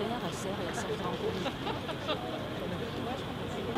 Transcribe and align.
et 0.00 0.02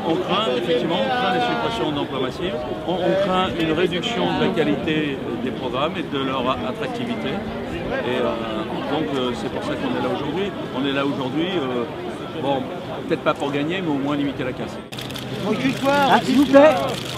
On 0.06 0.14
craint 0.14 0.46
effectivement, 0.56 0.96
on 1.04 1.08
craint 1.08 1.34
les 1.34 1.40
suppressions 1.40 1.92
d'emplois 1.92 2.20
massifs, 2.20 2.54
on, 2.86 2.92
on, 2.92 3.26
craint 3.26 3.48
une 3.58 3.72
réduction 3.72 4.38
de 4.38 4.44
la 4.44 4.50
qualité 4.52 5.18
des 5.42 5.50
programmes 5.50 5.94
et 5.96 6.02
de 6.02 6.18
leur 6.22 6.48
attractivité. 6.50 7.28
Et 7.28 8.18
euh, 8.18 8.92
donc 8.92 9.08
euh, 9.14 9.32
c'est 9.34 9.50
pour 9.50 9.62
ça 9.62 9.74
qu'on 9.74 9.96
est 9.98 10.02
là 10.02 10.14
aujourd'hui. 10.14 10.50
On 10.76 10.86
est 10.86 10.92
là 10.92 11.04
aujourd'hui, 11.04 11.48
euh, 11.56 11.84
bon, 12.40 12.62
peut-être 13.08 13.22
pas 13.22 13.34
pour 13.34 13.50
gagner, 13.50 13.80
mais 13.80 13.90
au 13.90 13.94
moins 13.98 14.16
limiter 14.16 14.44
la 14.44 14.52
casse. 14.52 14.76
Recule-toi, 15.46 15.92
ah, 15.92 16.20
s'il 16.22 16.36
vous 16.36 16.46
plaît, 16.46 16.74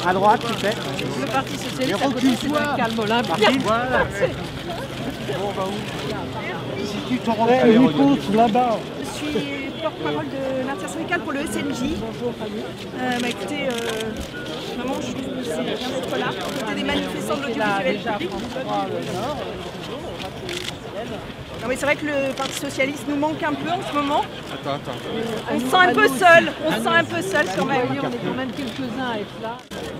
à 0.06 0.12
droite, 0.12 0.40
s'il 0.42 0.54
vous 0.54 0.60
plaît. 0.60 0.74
Le 1.20 1.26
Parti 1.26 1.58
Socialiste, 1.58 2.48
calme 2.76 2.98
olympique. 2.98 3.60
Voilà. 3.62 4.06
Bon, 5.28 5.52
bah 5.54 5.64
où? 5.68 6.47
Là-bas. 8.34 8.78
Je 9.00 9.06
suis 9.06 9.70
porte-parole 9.82 10.26
de 10.26 10.66
l'intersyndicale 10.66 11.20
pour 11.20 11.32
le 11.32 11.40
SNJ. 11.40 11.94
Euh, 12.98 13.18
bah, 13.20 13.28
écoutez, 13.28 13.68
euh, 13.68 13.70
vraiment, 14.76 14.94
je 15.00 15.12
trouve 15.12 15.36
que 15.36 15.44
c'est 15.44 15.62
bien 15.62 15.88
d'être 15.88 16.18
là. 16.18 16.26
Côté 16.60 16.74
des 16.74 16.84
manifestants 16.84 17.36
de 17.36 17.42
l'audiovisuel 17.42 17.98
public. 18.18 18.30
Non 21.60 21.66
mais 21.68 21.76
c'est 21.76 21.86
vrai 21.86 21.96
que 21.96 22.06
le 22.06 22.32
Parti 22.36 22.60
Socialiste 22.60 23.04
nous 23.08 23.16
manque 23.16 23.42
un 23.42 23.52
peu 23.52 23.68
en 23.70 23.80
ce 23.82 23.92
moment. 23.92 24.20
Attends, 24.52 24.74
attends. 24.76 24.92
On 25.52 25.58
se 25.58 25.66
sent 25.66 25.76
un 25.76 25.92
peu 25.92 26.08
seul, 26.08 26.52
on 26.64 26.70
se 26.72 26.80
sent 26.80 26.88
un 26.88 27.04
peu 27.04 27.20
seul 27.20 27.46
quand 27.58 27.64
même. 27.64 27.88
On 27.90 27.94
est 27.94 27.98
quand 27.98 28.36
même 28.36 28.52
quelques-uns 28.52 29.10
à 29.12 29.18
être 29.18 29.42
là. 29.42 29.56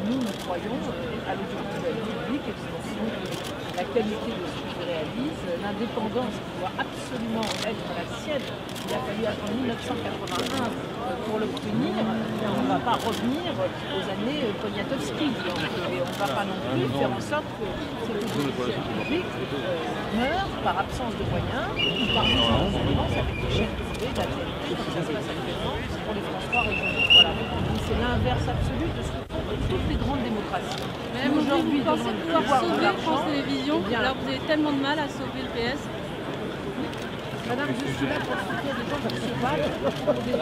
Nous, 0.09 0.19
nous 0.19 0.33
croyons 0.45 0.79
à 1.27 1.35
l'audiovisuel 1.35 1.97
public 2.25 2.43
et 2.49 2.53
la 3.79 3.85
qualité 3.95 4.35
de 4.35 4.47
ce 4.51 4.59
qu'il 4.59 4.83
réalise, 4.91 5.43
l'indépendance 5.63 6.35
qui 6.35 6.53
doit 6.59 6.75
absolument 6.83 7.47
être 7.63 7.89
la 7.95 8.07
sienne. 8.19 8.43
Il 8.43 8.91
a 8.91 9.01
fallu 9.07 9.23
attendre 9.23 9.55
1981 9.55 10.99
pour 11.23 11.39
l'obtenir 11.39 11.95
on 11.95 12.63
ne 12.63 12.69
va 12.69 12.81
pas 12.83 12.99
revenir 12.99 13.55
aux 13.55 14.05
années 14.11 14.51
Poniatowski. 14.59 15.31
Et 15.31 16.03
on 16.03 16.11
ne 16.11 16.19
va 16.19 16.27
pas 16.27 16.43
non 16.43 16.59
plus 16.59 16.91
faire 16.99 17.13
en 17.13 17.23
sorte 17.23 17.47
que 17.55 17.69
cet 18.03 18.19
audiovisuel 18.19 18.83
public 18.99 19.27
meure 20.19 20.51
par 20.65 20.79
absence 20.83 21.15
de 21.15 21.25
moyens 21.31 21.71
ou 21.79 22.05
par 22.15 22.25
mise 22.27 22.51
en 22.51 22.67
concurrence 22.67 23.15
avec 23.15 23.37
les 23.47 23.53
chaînes 23.55 23.77
privées, 23.79 24.11
la 24.19 24.27
TNT, 24.27 24.67
comme 24.75 24.91
ça 24.91 25.01
se 25.07 25.13
passe 25.15 25.31
actuellement 25.31 25.77
pour 25.79 26.15
les 26.19 26.25
transports 26.27 26.67
régionaux. 26.67 27.07
Voilà. 27.15 27.31
C'est 27.87 27.99
l'inverse 28.03 28.47
absolu 28.49 28.91
de 28.91 29.03
ce 29.07 29.13
que 29.13 29.18
toutes 29.69 29.89
les 29.89 29.97
grandes 29.97 30.23
démocraties. 30.23 30.83
Même 31.15 31.39
aujourd'hui, 31.39 31.79
vous 31.81 31.85
pensez 31.85 32.11
pouvoir 32.25 32.61
sauver 32.61 32.89
France 33.03 33.21
Télévisions 33.27 33.83
alors 33.97 34.15
que 34.15 34.23
vous 34.23 34.29
avez 34.29 34.47
tellement 34.47 34.73
de 34.73 34.81
mal 34.81 34.99
à 34.99 35.09
sauver 35.09 35.43
le 35.43 35.51
PS 35.55 35.81
Madame, 37.49 37.69
je 37.73 37.97
suis 37.97 38.07
là 38.07 38.17
pour 38.21 38.37
soutenir 38.37 38.75
des 38.77 38.85
gens 38.91 39.01
qui 39.09 39.17
se 39.17 39.33
battent 39.41 39.73
pour 40.05 40.15
des, 40.23 40.33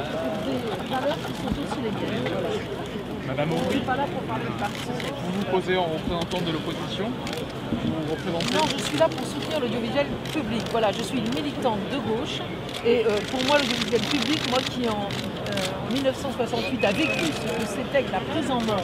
valeurs 0.90 1.16
qui 1.24 1.32
sont 1.38 1.54
aussi 1.62 1.80
les 1.82 1.90
miennes. 1.90 2.34
Madame 3.28 3.52
Aubry, 3.52 3.70
suis 3.70 3.80
pas 3.80 3.96
là 3.96 4.04
pour 4.10 4.22
parler 4.22 4.44
de 4.44 4.58
parti. 4.58 4.80
vous 4.86 5.38
vous 5.38 5.44
posez 5.44 5.76
en 5.76 5.84
représentant 5.84 6.40
de 6.40 6.50
l'opposition 6.50 7.06
Vous 7.72 8.12
représentez 8.12 8.54
Non, 8.54 8.64
je 8.76 8.82
suis 8.82 8.98
là 8.98 9.08
pour 9.08 9.26
soutenir 9.26 9.60
l'audiovisuel 9.60 10.06
public. 10.32 10.62
Voilà, 10.70 10.92
je 10.92 11.02
suis 11.02 11.18
une 11.18 11.28
militante 11.34 11.80
de 11.90 11.96
gauche. 11.98 12.40
Et 12.84 13.04
euh, 13.04 13.18
pour 13.30 13.42
moi, 13.46 13.58
l'audiovisuel 13.58 14.00
public, 14.02 14.40
moi 14.50 14.58
qui 14.60 14.88
en, 14.88 15.08
euh, 15.08 15.88
en 15.88 15.92
1968 15.92 16.84
a 16.84 16.92
vécu 16.92 17.24
ce 17.26 17.64
que 17.64 17.66
c'était 17.66 18.02
que 18.04 18.12
la 18.12 18.20
prise 18.20 18.50
en 18.50 18.60
main 18.60 18.78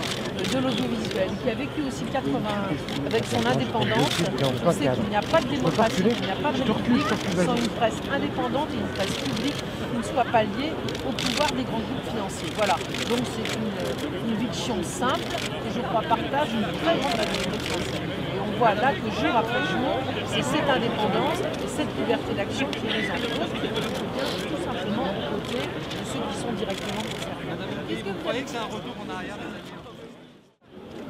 de 0.53 0.59
l'audiovisuel, 0.59 1.28
qui 1.43 1.50
a 1.50 1.54
vécu 1.54 1.82
aussi 1.87 2.04
81 2.12 3.06
avec 3.06 3.25
son 3.25 3.47
indépendance, 3.47 4.10
on 4.66 4.72
sait 4.72 4.91
qu'il 4.91 5.09
n'y 5.09 5.16
a 5.16 5.20
pas 5.22 5.41
de 5.41 5.49
démocratie, 5.49 6.03
qu'il 6.03 6.26
n'y 6.26 6.32
a 6.32 6.37
pas 6.43 6.53
de 6.53 6.62
république 6.62 7.06
sans 7.47 7.56
une 7.56 7.69
presse 7.69 8.00
indépendante 8.12 8.69
et 8.75 8.78
une 8.81 8.88
presse 8.97 9.14
publique 9.22 9.54
qui 9.54 9.97
ne 9.99 10.03
soit 10.03 10.25
pas 10.25 10.43
liée 10.43 10.72
au 11.09 11.12
pouvoir 11.12 11.49
des 11.53 11.62
grands 11.62 11.81
groupes 11.81 12.09
financiers. 12.10 12.49
Voilà, 12.56 12.75
donc 13.09 13.20
c'est 13.32 13.49
une, 13.54 13.70
une 13.70 14.34
conviction 14.34 14.76
simple 14.82 15.31
que 15.31 15.70
je 15.75 15.81
crois 15.81 16.03
partage 16.03 16.49
une 16.53 16.66
très 16.82 16.97
grande 16.99 17.16
majorité 17.16 17.56
de 17.56 17.62
Français. 17.62 18.00
Et 18.03 18.31
on 18.31 18.31
voit 18.62 18.75
là 18.75 18.93
que 18.93 19.11
jour 19.11 19.34
après 19.34 19.62
jour, 19.75 19.99
c'est 20.27 20.43
cette 20.43 20.69
indépendance 20.71 21.41
et 21.43 21.67
cette 21.67 21.93
liberté 21.99 22.33
d'action 22.37 22.69
qui 22.71 22.87
est 22.87 22.95
mise 22.97 23.11
en 23.11 23.19
cause. 23.19 23.50
Tout 23.59 24.62
simplement 24.62 25.03
aux 25.03 25.34
côtés 25.34 25.67
de 25.67 26.03
ceux 26.06 26.23
qui 26.31 26.37
sont 26.39 26.53
directement 26.53 27.03
concernés. 27.03 27.59
Est-ce 27.91 28.05
que 28.05 28.11
vous 28.11 28.21
croyez 28.23 28.43
que 28.43 28.50
c'est 28.50 28.59
un 28.59 28.71
retour 28.71 28.95
en 29.03 29.09
arrière 29.12 29.34
des 29.34 29.50
années 29.50 29.67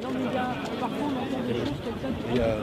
Non 0.01 0.09
mais 0.15 0.25
il 0.25 0.33
y 0.33 0.37
a, 0.37 0.49
parfois 0.81 1.05
on 1.05 1.15
entend 1.21 1.41
des 1.45 1.53
choses, 1.53 1.81
quelqu'un 1.85 2.11
qui 2.17 2.25
Il 2.33 2.37
y 2.37 2.41
a, 2.41 2.57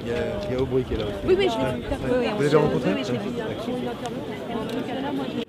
il 0.00 0.08
y 0.08 0.12
a, 0.12 0.22
il 0.48 0.52
y 0.52 0.56
a 0.56 0.62
Aubry 0.62 0.84
qui 0.84 0.94
est 0.94 0.96
là 0.96 1.04
aussi. 1.04 1.24
Oui, 1.26 1.34
oui, 1.36 1.48
je 1.52 1.58
l'ai 1.60 1.68
vu. 1.76 1.84
On 1.92 2.36
Vous 2.36 2.42
l'avez 2.42 2.56
rencontré 2.56 2.90
oui, 2.96 3.04
je 3.04 3.12
l'ai 3.12 3.18
vu. 3.18 3.30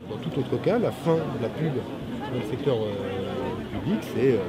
Dans 0.09 0.17
tout 0.17 0.33
autre 0.37 0.61
cas, 0.61 0.77
la 0.79 0.91
fin 0.91 1.15
de 1.15 1.39
la 1.41 1.47
pub 1.47 1.75
dans 1.75 2.39
le 2.43 2.49
secteur 2.51 2.75
euh, 2.75 2.91
public, 3.71 3.99
c'est 4.13 4.33
euh, 4.33 4.43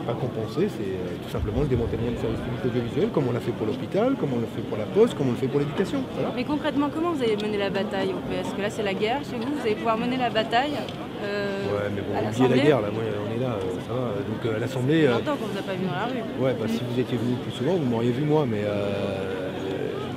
c'est 0.00 0.06
pas 0.06 0.18
compensé, 0.18 0.68
c'est 0.68 0.96
euh, 0.96 1.16
tout 1.22 1.30
simplement 1.30 1.60
le 1.62 1.68
démantèlement 1.68 2.10
du 2.10 2.16
service 2.16 2.40
public 2.40 2.64
audiovisuel, 2.64 3.08
comme 3.10 3.28
on 3.28 3.32
l'a 3.32 3.40
fait 3.40 3.52
pour 3.52 3.66
l'hôpital, 3.66 4.14
comme 4.16 4.32
on 4.32 4.40
l'a 4.40 4.46
fait 4.46 4.62
pour 4.62 4.78
la 4.78 4.84
poste, 4.84 5.14
comme 5.14 5.28
on 5.28 5.32
le 5.32 5.36
fait 5.36 5.48
pour 5.48 5.60
l'éducation. 5.60 6.02
Voilà. 6.14 6.32
Mais 6.34 6.44
concrètement, 6.44 6.88
comment 6.92 7.12
vous 7.12 7.22
allez 7.22 7.36
mener 7.36 7.58
la 7.58 7.70
bataille 7.70 8.10
au 8.10 8.20
PS 8.28 8.42
Parce 8.42 8.54
que 8.54 8.62
là, 8.62 8.70
c'est 8.70 8.82
la 8.82 8.94
guerre 8.94 9.20
chez 9.24 9.36
vous, 9.36 9.52
vous 9.52 9.60
allez 9.62 9.74
pouvoir 9.74 9.98
mener 9.98 10.16
la 10.16 10.30
bataille 10.30 10.76
euh, 11.22 11.62
Ouais, 11.68 11.90
mais 11.94 12.00
bon, 12.00 12.16
oubliez 12.16 12.48
la 12.48 12.64
guerre, 12.64 12.80
là, 12.80 12.88
moi, 12.90 13.02
on 13.04 13.36
est 13.36 13.42
là, 13.42 13.52
euh, 13.54 13.80
ça 13.86 13.92
va. 13.92 14.00
Donc 14.24 14.40
euh, 14.46 14.58
l'Assemblée, 14.58 15.06
Ça 15.06 15.12
fait 15.12 15.18
longtemps 15.18 15.36
qu'on 15.36 15.46
vous 15.46 15.58
a 15.58 15.62
pas 15.62 15.74
vu 15.74 15.84
dans 15.84 15.92
la 15.92 16.06
rue. 16.06 16.44
ouais, 16.44 16.56
bah, 16.58 16.66
si 16.68 16.80
vous 16.80 17.00
étiez 17.00 17.18
venu 17.18 17.36
plus 17.36 17.52
souvent, 17.52 17.74
vous 17.74 17.84
m'auriez 17.84 18.12
vu 18.12 18.24
moi, 18.24 18.46
mais, 18.48 18.64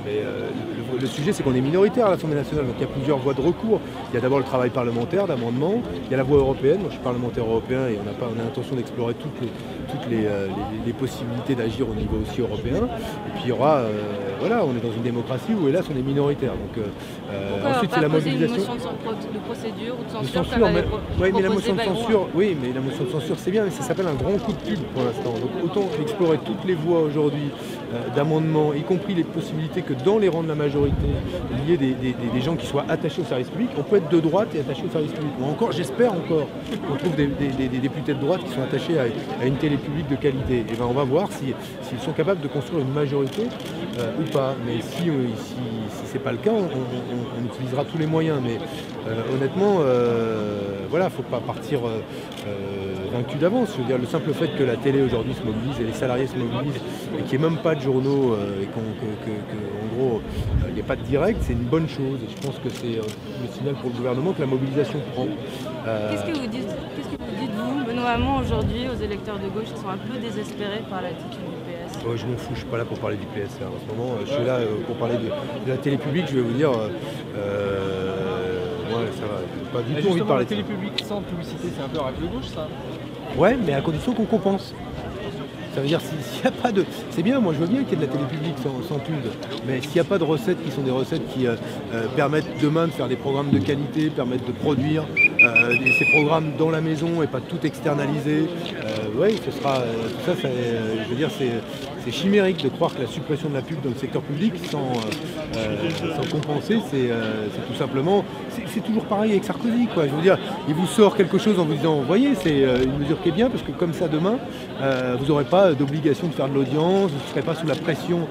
mais 0.05 0.22
le, 0.99 1.07
sujet 1.07 1.33
c'est 1.33 1.43
qu'on 1.43 1.53
est 1.55 1.61
minoritaire 1.61 2.07
à 2.07 2.11
l'Assemblée 2.11 2.35
nationale, 2.35 2.65
donc 2.65 2.75
il 2.77 2.81
y 2.81 2.85
a 2.85 2.87
plusieurs 2.87 3.17
voies 3.17 3.33
de 3.33 3.41
recours. 3.41 3.79
Il 4.11 4.15
y 4.15 4.17
a 4.17 4.21
d'abord 4.21 4.39
le 4.39 4.45
travail 4.45 4.69
parlementaire, 4.69 5.27
d'amendement, 5.27 5.75
il 6.05 6.11
y 6.11 6.13
a 6.13 6.17
la 6.17 6.23
voie 6.23 6.37
européenne, 6.39 6.79
moi 6.79 6.87
je 6.89 6.93
suis 6.95 7.03
parlementaire 7.03 7.45
européen 7.45 7.87
et 7.87 7.97
on 8.03 8.09
a, 8.09 8.13
pas, 8.13 8.27
on 8.35 8.39
a 8.39 8.43
l'intention 8.43 8.75
d'explorer 8.75 9.13
toutes 9.15 9.39
les, 9.41 9.47
toutes 9.91 10.09
les, 10.09 10.25
euh, 10.25 10.47
les- 10.47 10.85
les 10.87 10.93
possibilités 10.93 11.55
d'agir 11.55 11.87
au 11.89 11.93
niveau 11.95 12.17
aussi 12.21 12.41
européen. 12.41 12.87
Et 13.27 13.31
puis 13.33 13.41
il 13.45 13.49
y 13.49 13.51
aura, 13.51 13.77
euh, 13.77 13.91
voilà, 14.39 14.63
on 14.65 14.71
est 14.75 14.81
dans 14.85 14.91
une 14.93 15.03
démocratie 15.03 15.53
où 15.53 15.67
hélas 15.67 15.85
on 15.93 15.97
est 15.97 16.01
minoritaire. 16.01 16.51
Donc 16.53 16.77
euh, 16.77 17.71
ensuite 17.75 17.91
c'est 17.93 18.01
la 18.01 18.09
mobilisation. 18.09 18.55
une 18.55 18.61
motion 18.73 18.91
de, 18.91 19.33
de 19.33 19.39
procédure 19.39 19.95
ou 19.99 20.03
de 20.03 20.21
De 20.23 20.27
censure, 20.27 20.59
comme 20.59 20.71
mais, 21.33 21.41
la 21.41 21.49
motion 21.49 21.73
de 21.75 21.81
censure, 21.81 22.27
oui, 22.35 22.57
mais 22.61 22.73
la 22.73 22.81
motion 22.81 23.03
de 23.05 23.09
censure 23.09 23.35
c'est 23.37 23.51
bien, 23.51 23.63
mais 23.65 23.71
ça 23.71 23.83
s'appelle 23.83 24.07
un 24.07 24.13
grand 24.15 24.37
coup 24.37 24.51
de 24.53 24.57
pub 24.69 24.79
pour 24.93 25.03
l'instant. 25.03 25.33
Donc 25.33 25.51
autant 25.63 25.87
explorer 26.01 26.39
toutes 26.45 26.63
les 26.65 26.75
voies 26.75 27.01
aujourd'hui 27.01 27.49
euh, 27.93 28.15
d'amendement, 28.15 28.73
y 28.73 28.81
compris 28.81 29.13
les 29.13 29.23
possibilités 29.23 29.81
que 29.81 29.93
dans 29.93 30.17
les 30.17 30.29
rangs 30.29 30.43
de 30.43 30.47
la 30.47 30.55
majorité, 30.55 31.07
il 31.63 31.69
y 31.69 31.73
ait 31.73 31.77
des, 31.77 32.41
gens 32.41 32.55
qui 32.55 32.65
soient 32.65 32.85
attachés 32.89 33.21
au 33.21 33.25
service 33.25 33.49
public. 33.49 33.69
On 33.77 33.83
peut 33.83 33.97
être 33.97 34.09
de 34.09 34.19
droite 34.19 34.49
et 34.55 34.59
attaché 34.59 34.83
au 34.85 34.91
service 34.91 35.11
public. 35.11 35.31
Ou 35.39 35.45
encore, 35.45 35.71
j'espère 35.71 36.13
encore 36.13 36.47
qu'on 36.87 36.95
trouve 36.95 37.15
des, 37.15 37.27
députés 37.79 38.13
de 38.13 38.19
droite 38.19 38.41
qui 38.43 38.51
sont 38.51 38.61
attachés 38.61 38.99
à, 38.99 39.45
une 39.45 39.55
télé 39.55 39.77
publique 39.77 40.09
de 40.09 40.15
qualité. 40.15 40.59
Et 40.59 40.75
ben 40.77 40.85
on 40.89 40.93
va 40.93 41.03
voir 41.03 41.31
si- 41.31 41.53
s'ils 41.83 41.99
sont 41.99 42.11
capables 42.11 42.41
de 42.41 42.47
construire 42.47 42.81
une 42.81 42.91
majorité 42.93 43.43
euh, 43.99 44.11
ou 44.19 44.31
pas. 44.31 44.55
Mais 44.65 44.81
si, 44.81 45.09
euh, 45.09 45.27
si, 45.37 45.55
si 45.89 46.05
c'est 46.05 46.19
pas 46.19 46.31
le 46.31 46.37
cas, 46.37 46.51
on, 46.51 47.45
utilisera 47.45 47.85
tous 47.85 47.97
les 47.97 48.05
moyens. 48.05 48.39
Mais 48.43 48.57
euh, 49.07 49.21
honnêtement, 49.35 49.77
euh, 49.79 50.85
voilà, 50.89 51.09
faut 51.09 51.23
pas 51.23 51.39
partir 51.39 51.79
euh, 51.85 51.99
vaincu 53.11 53.37
d'avance. 53.37 53.77
Le 53.77 54.05
simple 54.05 54.33
fait 54.33 54.49
que 54.57 54.63
la 54.63 54.75
télé 54.75 55.01
aujourd'hui 55.01 55.33
se 55.33 55.43
mobilise 55.43 55.79
et 55.79 55.83
les 55.83 55.93
salariés 55.93 56.27
se 56.27 56.35
mobilisent 56.35 56.81
et 57.17 57.23
qu'il 57.23 57.39
n'y 57.39 57.45
ait 57.45 57.49
même 57.49 57.59
pas 57.59 57.75
de 57.75 57.81
journaux 57.81 58.35
et 58.61 58.66
qu'on, 58.67 58.81
gros, 59.96 60.22
il 60.67 60.73
n'y 60.73 60.79
ait 60.79 60.84
pas 60.84 60.96
de 60.96 61.03
direct, 61.03 61.39
c'est 61.41 61.53
une 61.53 61.59
bonne 61.59 61.87
chose. 61.87 62.19
Et 62.25 62.31
je 62.31 62.47
pense 62.47 62.57
que 62.59 62.69
c'est 62.69 62.96
le 62.96 63.53
signal 63.53 63.75
pour 63.75 63.89
le 63.89 63.96
gouvernement 63.96 64.34
que 64.34 64.41
la 64.41 64.47
mobilisation 64.47 64.99
prend. 65.13 65.28
Qu'est-ce 66.09 66.25
que 66.25 66.39
vous 66.39 66.47
dites, 66.47 66.67
qu'est-ce 66.96 67.09
que 67.09 67.22
vous 67.22 67.39
dites 67.39 67.51
Benoît 67.85 68.09
Hamon, 68.11 68.39
aujourd'hui, 68.39 68.87
aux 68.89 69.03
électeurs 69.03 69.37
de 69.39 69.49
gauche 69.49 69.72
qui 69.73 69.81
sont 69.81 69.89
un 69.89 69.97
peu 69.97 70.17
désespérés 70.17 70.81
par 70.89 71.01
l'attitude 71.01 71.41
du 71.41 71.53
PS 71.53 71.53
Ouais, 72.05 72.17
je 72.17 72.26
m'en 72.26 72.35
fous, 72.38 72.52
je 72.53 72.59
suis 72.59 72.66
pas 72.67 72.78
là 72.78 72.85
pour 72.85 73.00
parler 73.00 73.16
du 73.17 73.26
PS 73.28 73.59
là, 73.61 73.67
en 73.67 73.79
ce 73.79 73.96
moment. 73.96 74.16
Je 74.26 74.32
suis 74.34 74.44
là 74.44 74.55
euh, 74.58 74.66
pour 74.85 74.96
parler 74.97 75.16
de, 75.16 75.23
de 75.66 75.70
la 75.70 75.78
télé 75.78 75.97
publique. 75.97 76.26
Je 76.29 76.35
vais 76.35 76.41
vous 76.41 76.53
dire, 76.53 76.72
euh, 76.72 76.90
euh, 77.38 78.90
ouais, 78.90 79.08
ça 79.16 79.22
va. 79.26 79.40
Pas 79.79 79.82
du 79.88 79.96
tout 80.02 80.09
envie 80.09 80.20
de 80.20 80.26
parler 80.26 80.44
la 80.44 80.50
télé 80.50 80.64
publique 80.64 81.03
sans 81.08 81.22
publicité, 81.22 81.70
c'est 81.76 81.84
un 81.84 81.88
peu 81.90 82.00
rêve 82.00 82.16
de 82.22 82.28
gauche 82.28 82.47
ça 82.53 82.67
Ouais, 83.38 83.58
mais 83.66 83.73
à 83.73 83.82
condition 83.82 84.14
qu'on 84.14 84.26
compense. 84.26 84.73
Ça 85.73 85.82
veut 85.82 85.88
dire 85.88 86.00
si- 86.02 86.09
s'il 86.32 86.41
n'y 86.41 86.47
a 86.47 86.52
pas 86.52 86.72
de. 86.72 86.85
C'est 87.09 87.23
bien, 87.23 87.40
moi 87.40 87.52
je 87.53 87.58
veux 87.59 87.66
bien 87.66 87.84
qu'il 87.84 87.97
y 88.00 88.03
ait 88.03 88.06
de 88.06 88.11
la 88.11 88.16
télé 88.16 88.26
publique 88.29 88.53
sans, 88.61 88.88
sans 88.88 88.99
pub, 88.99 89.16
mais 89.66 89.82
s'il 89.82 89.94
n'y 89.94 90.02
a 90.02 90.03
pas 90.03 90.20
de 90.20 90.23
recettes 90.23 90.64
qui 90.64 90.70
sont 90.70 90.82
des 90.84 90.91
recettes 90.91 91.28
qui 91.34 91.47
euh, 91.47 91.56
euh, 91.96 92.06
permettent 92.16 92.61
demain 92.61 92.85
de 92.85 92.91
faire 92.91 93.08
des 93.08 93.16
programmes 93.16 93.49
de 93.49 93.58
qualité, 93.58 94.11
permettent 94.11 94.46
de 94.46 94.52
produire 94.52 95.03
euh, 95.44 95.73
ces 95.97 96.06
programmes 96.11 96.52
dans 96.59 96.70
la 96.70 96.79
maison 96.82 97.23
et 97.23 97.28
pas 97.28 97.40
tout 97.41 97.58
externaliser, 97.66 98.46
euh, 98.76 98.88
oui, 99.20 99.40
ce 99.44 99.49
sera, 99.49 99.78
euh, 99.79 100.09
tout 100.09 100.32
ça, 100.35 100.40
ça, 100.40 100.47
euh, 100.47 100.97
je 101.06 101.09
veux 101.09 101.16
dire, 101.16 101.32
c'est 101.35 101.49
c'est 102.03 102.11
chimérique 102.11 102.64
de 102.64 102.70
croire 102.70 102.94
que 102.94 103.02
la 103.02 103.08
suppression 103.08 103.50
de 103.50 103.53
la 103.53 103.61
pub 103.61 103.82
dans 103.82 103.90
le 103.90 103.96
secteur 103.96 104.22
public 104.22 104.53
sans, 104.70 104.79
euh, 104.79 105.58
euh, 105.58 105.90
sans 106.16 106.29
compenser, 106.29 106.79
c'est 106.90 107.09
euh, 107.09 107.47
tout 107.67 107.76
simplement, 107.76 108.26
c'est 108.50 108.84
toujours 108.84 109.05
pareil 109.05 109.32
avec 109.32 109.44
Sarkozy, 109.44 109.88
quoi. 109.94 110.08
Je 110.08 110.14
veux 110.14 110.22
dire, 110.22 110.38
il 110.67 110.73
vous 110.73 110.88
sort 110.88 111.16
quelque 111.16 111.38
chose 111.38 111.59
en 111.59 111.66
vous 111.66 111.76
disant, 111.76 112.02
voyez, 112.02 112.35
c'est 112.35 112.61
une 112.84 112.97
mesure 112.97 113.22
qui 113.22 113.29
est 113.29 113.34
bien 113.34 113.50
parce 113.50 113.64
que 113.64 113.72
comme 113.72 113.94
ça 113.94 114.08
demain, 114.08 114.38
vous 115.20 115.26
n'aurez 115.26 115.46
pas 115.46 115.73
d'obligation 115.73 116.28
de 116.28 116.34
faire 116.34 116.50
de 116.50 116.53
l'audience, 116.53 117.11
vous 117.11 117.17
ne 117.17 117.29
serez 117.29 117.41
pas 117.41 117.55
sous 117.55 117.67
la 117.67 117.76
pression 117.76 118.28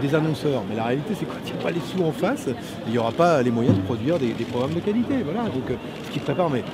des 0.00 0.14
annonceurs. 0.14 0.62
Mais 0.68 0.76
la 0.76 0.84
réalité, 0.84 1.14
c'est 1.18 1.26
quand 1.26 1.38
il 1.46 1.52
n'y 1.52 1.58
a 1.58 1.62
pas 1.62 1.70
les 1.70 1.80
sous 1.80 2.02
en 2.02 2.12
face, 2.12 2.48
il 2.86 2.92
n'y 2.92 2.98
aura 2.98 3.12
pas 3.12 3.42
les 3.42 3.50
moyens 3.50 3.76
de 3.76 3.82
produire 3.82 4.18
des, 4.18 4.32
programmes 4.44 4.74
de 4.74 4.80
qualité. 4.80 5.14
Voilà. 5.24 5.48
Donc, 5.48 5.76
ce 6.04 6.10
qui 6.10 6.18
prépare, 6.18 6.50
mais 6.50 6.64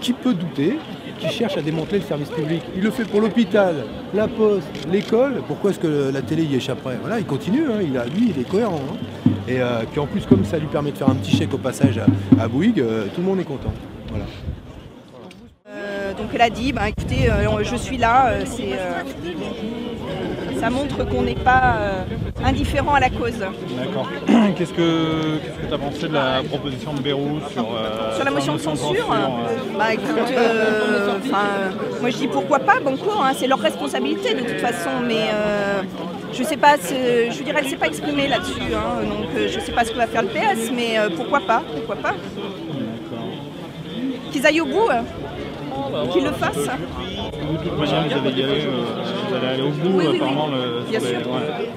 qui 0.00 0.12
peut 0.12 0.34
douter 0.34 0.78
qui 1.18 1.28
cherche 1.28 1.56
à 1.56 1.62
démanteler 1.62 1.98
le 1.98 2.04
service 2.04 2.30
public? 2.30 2.62
Il 2.76 2.82
le 2.82 2.90
fait 2.90 3.04
pour 3.04 3.20
l'hôpital, 3.20 3.84
la 4.14 4.28
poste, 4.28 4.68
l'école. 4.90 5.42
Pourquoi 5.46 5.70
est-ce 5.70 5.78
que 5.82 6.10
la 6.12 6.22
télé 6.22 6.44
y 6.44 6.54
échapperait 6.54 6.98
Voilà, 7.00 7.18
il 7.18 7.26
continue. 7.26 7.64
hein. 7.70 7.80
Il 7.82 7.96
a, 7.98 8.04
lui, 8.06 8.32
il 8.34 8.40
est 8.40 8.48
cohérent. 8.48 8.80
hein. 8.92 9.30
Et 9.48 9.60
euh, 9.60 9.82
puis 9.90 10.00
en 10.00 10.06
plus, 10.06 10.24
comme 10.24 10.44
ça 10.44 10.58
lui 10.58 10.68
permet 10.68 10.92
de 10.92 10.96
faire 10.98 11.10
un 11.10 11.16
petit 11.16 11.36
chèque 11.36 11.52
au 11.52 11.58
passage 11.58 12.00
à, 12.38 12.48
Bouygues, 12.48 12.80
euh, 12.80 13.06
tout 13.14 13.20
le 13.20 13.26
monde 13.26 13.40
est 13.40 13.44
content. 13.44 13.72
Voilà. 14.08 14.24
Euh, 15.68 16.14
donc 16.14 16.26
elle 16.32 16.40
a 16.42 16.50
dit, 16.50 16.72
bah, 16.72 16.88
écoutez, 16.88 17.28
je 17.62 17.76
suis 17.76 17.98
là, 17.98 18.34
ça 20.60 20.70
montre 20.70 21.04
qu'on 21.08 21.22
n'est 21.22 21.34
pas 21.34 22.04
indifférent 22.44 22.94
à 22.94 23.00
la 23.00 23.10
cause. 23.10 23.38
D'accord. 23.38 24.08
Qu'est-ce 24.56 24.72
que 24.72 25.38
qu'est-ce 25.42 25.58
que 25.62 25.66
tu 25.68 25.74
as 25.74 25.78
pensé 25.78 26.08
de 26.08 26.12
la 26.14 26.42
proposition 26.48 26.92
de 26.94 27.00
Bérou 27.00 27.38
sur, 27.52 27.64
euh, 27.64 28.14
Sur 28.16 28.24
la 28.24 28.30
motion 28.30 28.54
de 28.54 28.58
censure, 28.58 29.12
euh, 29.12 29.76
bah 29.78 29.94
écoute, 29.94 30.06
euh, 30.30 31.18
moi 32.00 32.10
je 32.10 32.16
dis 32.16 32.28
pourquoi 32.28 32.58
pas, 32.58 32.80
Bancourt, 32.80 33.22
hein, 33.24 33.32
c'est 33.36 33.46
leur 33.46 33.58
responsabilité 33.60 34.34
de 34.34 34.40
toute 34.40 34.60
façon, 34.60 34.90
mais 35.06 35.28
euh, 35.32 35.82
je 36.32 36.42
sais 36.42 36.56
pas, 36.56 36.76
je 36.76 37.42
dirais, 37.42 37.60
elle 37.62 37.68
s'est 37.70 37.76
pas 37.76 37.86
exprimée 37.86 38.28
là-dessus, 38.28 38.60
hein, 38.74 39.02
donc 39.04 39.28
euh, 39.36 39.48
je 39.48 39.60
sais 39.60 39.72
pas 39.72 39.84
ce 39.84 39.92
que 39.92 39.96
va 39.96 40.06
faire 40.06 40.22
le 40.22 40.28
PS, 40.28 40.70
mais 40.74 40.98
euh, 40.98 41.08
pourquoi 41.16 41.40
pas, 41.40 41.62
pourquoi 41.74 41.96
pas. 41.96 42.14
Qu'ils 44.30 44.46
aillent 44.46 44.60
au 44.62 44.66
bout, 44.66 44.88
euh, 44.90 46.06
qu'ils 46.12 46.24
le 46.24 46.32
fassent. 46.32 46.56
Vous, 46.56 47.56
de 47.58 47.62
toute 47.68 47.78
manière, 47.78 48.02
vous 48.20 48.28
allez 48.28 48.40
y 48.40 48.44
aller, 48.44 48.60
vous 48.66 49.34
allez 49.36 49.46
aller 49.46 49.62
au 49.62 49.70
bout, 49.70 49.88
Oui, 49.98 50.04
oui, 50.04 50.06
oui. 50.12 50.16
apparemment. 50.16 50.48
Le, 50.48 50.90
Bien 50.90 51.00
sûr. 51.00 51.08
ouais. 51.18 51.68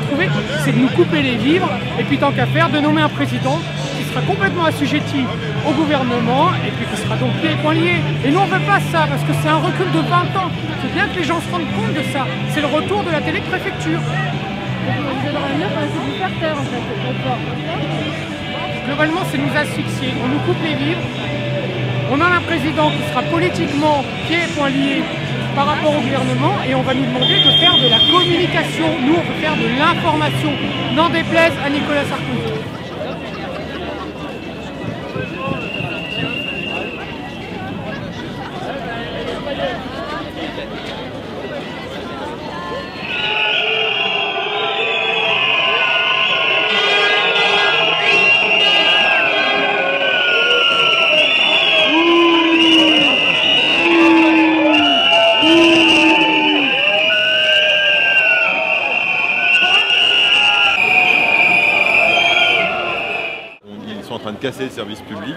Trouvé, 0.00 0.28
c'est 0.64 0.72
de 0.72 0.78
nous 0.78 0.88
couper 0.88 1.22
les 1.22 1.36
vivres 1.36 1.70
et 1.98 2.04
puis 2.04 2.18
tant 2.18 2.32
qu'à 2.32 2.46
faire, 2.46 2.70
de 2.70 2.80
nommer 2.80 3.02
un 3.02 3.08
président 3.08 3.58
qui 3.96 4.04
sera 4.04 4.20
complètement 4.22 4.64
assujetti 4.64 5.24
au 5.68 5.72
gouvernement 5.72 6.50
et 6.66 6.70
puis 6.70 6.86
qui 6.86 7.00
sera 7.02 7.16
donc 7.16 7.32
pieds 7.40 7.52
et 7.52 7.56
poings 7.62 7.74
liés. 7.74 8.00
Et 8.24 8.30
nous 8.30 8.38
on 8.38 8.46
veut 8.46 8.66
pas 8.66 8.80
ça 8.92 9.06
parce 9.08 9.22
que 9.22 9.32
c'est 9.42 9.48
un 9.48 9.58
recul 9.58 9.90
de 9.92 10.00
20 10.00 10.16
ans. 10.40 10.50
C'est 10.82 10.92
bien 10.92 11.08
que 11.08 11.18
les 11.18 11.24
gens 11.24 11.40
se 11.40 11.50
rendent 11.50 11.70
compte 11.76 11.94
de 11.94 12.02
ça. 12.12 12.26
C'est 12.50 12.60
le 12.60 12.66
retour 12.68 13.04
de 13.04 13.10
la 13.10 13.20
télé-préfecture. 13.20 14.00
Globalement, 18.86 19.22
c'est 19.30 19.38
nous 19.38 19.56
asphyxier. 19.56 20.14
On 20.24 20.28
nous 20.28 20.40
coupe 20.40 20.62
les 20.62 20.74
vivres. 20.74 21.00
On 22.10 22.20
a 22.20 22.26
un 22.26 22.40
président 22.40 22.90
qui 22.90 23.08
sera 23.10 23.22
politiquement 23.22 24.04
pieds 24.26 24.44
et 24.44 24.52
poings 24.54 24.70
liés 24.70 25.02
par 25.54 25.66
rapport 25.66 25.96
au 25.96 26.00
gouvernement 26.00 26.54
et 26.66 26.74
on 26.74 26.82
va 26.82 26.94
nous 26.94 27.04
demander 27.04 27.38
de 27.38 27.50
faire 27.60 27.76
de 27.78 27.88
la 27.88 27.98
communication. 28.10 28.86
Nous, 29.00 29.14
on 29.14 29.20
veut 29.20 29.40
faire 29.40 29.56
de 29.56 29.66
l'information. 29.78 30.52
N'en 30.94 31.08
déplaise 31.08 31.52
à 31.64 31.70
Nicolas 31.70 32.04
Sarkozy. 32.04 32.51
De 64.32 64.38
casser 64.38 64.64
le 64.64 64.70
service 64.70 65.00
public, 65.00 65.36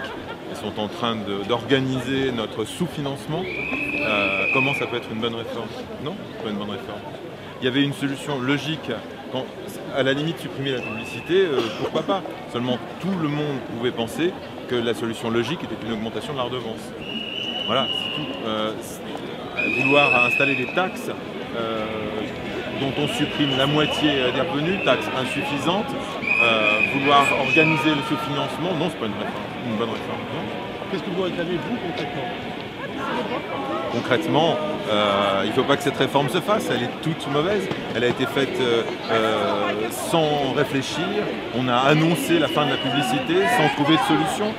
ils 0.50 0.56
sont 0.56 0.80
en 0.80 0.88
train 0.88 1.16
d'organiser 1.48 2.32
notre 2.32 2.64
sous-financement. 2.64 3.42
Euh, 3.44 4.46
comment 4.54 4.74
ça 4.74 4.86
peut 4.86 4.96
être 4.96 5.08
une 5.12 5.20
bonne 5.20 5.34
réforme? 5.34 5.68
Non, 6.04 6.14
pas 6.42 6.50
une 6.50 6.56
bonne 6.56 6.70
réforme. 6.70 7.00
Il 7.60 7.64
y 7.64 7.68
avait 7.68 7.82
une 7.82 7.92
solution 7.92 8.40
logique, 8.40 8.90
à 9.94 10.02
la 10.02 10.12
limite 10.12 10.38
supprimer 10.38 10.72
la 10.72 10.80
publicité, 10.80 11.46
euh, 11.46 11.60
pourquoi 11.80 12.02
pas? 12.02 12.22
Seulement 12.52 12.78
tout 13.00 13.14
le 13.20 13.28
monde 13.28 13.58
pouvait 13.76 13.90
penser 13.90 14.32
que 14.68 14.76
la 14.76 14.94
solution 14.94 15.30
logique 15.30 15.60
était 15.64 15.86
une 15.86 15.92
augmentation 15.92 16.32
de 16.32 16.38
la 16.38 16.44
redevance. 16.44 16.92
Voilà, 17.66 17.86
c'est 17.88 18.22
tout. 18.22 18.28
Euh, 18.46 18.72
vouloir 19.82 20.24
installer 20.26 20.54
des 20.54 20.72
taxes 20.74 21.10
dont 22.80 22.92
on 22.98 23.08
supprime 23.08 23.56
la 23.56 23.66
moitié 23.66 24.10
des 24.34 24.40
revenus, 24.42 24.84
taxes 24.84 25.08
insuffisantes, 25.18 25.86
euh, 26.46 26.80
vouloir 26.94 27.24
organiser 27.40 27.90
le 27.90 28.02
sous-financement, 28.08 28.70
non, 28.78 28.86
c'est 28.90 28.98
pas 29.00 29.06
une, 29.06 29.12
réforme, 29.12 29.44
une 29.70 29.76
bonne 29.76 29.90
réforme. 29.90 30.20
Qu'est-ce 30.90 31.02
que 31.02 31.10
vous 31.10 31.22
réclamez, 31.22 31.56
vous, 31.68 31.76
concrètement? 31.88 32.22
Concrètement, 33.92 34.56
euh, 34.90 35.42
il 35.44 35.48
ne 35.50 35.54
faut 35.54 35.62
pas 35.64 35.76
que 35.76 35.82
cette 35.82 35.96
réforme 35.96 36.28
se 36.28 36.40
fasse, 36.40 36.68
elle 36.70 36.82
est 36.82 37.00
toute 37.02 37.26
mauvaise. 37.32 37.66
Elle 37.94 38.04
a 38.04 38.08
été 38.08 38.26
faite 38.26 38.58
euh, 38.60 38.82
sans 39.90 40.52
réfléchir, 40.54 41.04
on 41.56 41.66
a 41.68 41.76
annoncé 41.76 42.38
la 42.38 42.48
fin 42.48 42.66
de 42.66 42.70
la 42.70 42.76
publicité 42.76 43.34
sans 43.56 43.68
trouver 43.74 43.96
de 43.96 44.02
solution. 44.02 44.52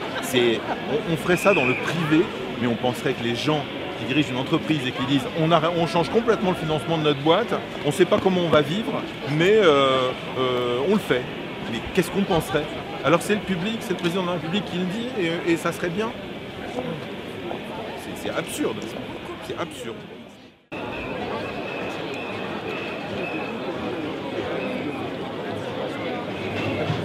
On, 0.91 1.13
on 1.13 1.17
ferait 1.17 1.37
ça 1.37 1.53
dans 1.53 1.65
le 1.65 1.75
privé, 1.75 2.25
mais 2.61 2.67
on 2.67 2.75
penserait 2.75 3.13
que 3.13 3.23
les 3.23 3.35
gens 3.35 3.61
qui 3.99 4.05
dirigent 4.05 4.29
une 4.31 4.37
entreprise 4.37 4.81
et 4.87 4.91
qui 4.91 5.05
disent 5.05 5.25
on, 5.41 5.51
a- 5.51 5.61
on 5.77 5.87
change 5.87 6.09
complètement 6.09 6.51
le 6.51 6.57
financement 6.57 6.97
de 6.97 7.03
notre 7.03 7.21
boîte, 7.21 7.53
on 7.83 7.87
ne 7.87 7.93
sait 7.93 8.05
pas 8.05 8.17
comment 8.21 8.41
on 8.41 8.49
va 8.49 8.61
vivre, 8.61 8.91
mais 9.37 9.53
euh, 9.55 10.09
euh, 10.39 10.79
on 10.89 10.93
le 10.93 10.99
fait 10.99 11.21
mais 11.71 11.79
qu'est-ce 11.93 12.11
qu'on 12.11 12.23
penserait? 12.23 12.65
Alors 13.03 13.21
c'est 13.21 13.35
le 13.35 13.41
public, 13.41 13.77
c'est 13.81 13.91
le 13.93 13.99
président 13.99 14.21
de 14.23 14.27
la 14.27 14.33
République 14.33 14.65
qui 14.65 14.77
le 14.77 14.85
dit, 14.85 15.07
et, 15.47 15.57
ça 15.57 15.71
serait 15.71 15.89
bien. 15.89 16.11
C'est 18.15 18.29
absurde. 18.29 18.77
C'est 19.47 19.57
absurde. 19.57 19.95